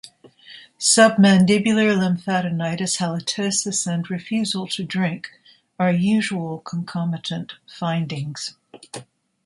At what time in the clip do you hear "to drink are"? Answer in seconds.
4.69-5.91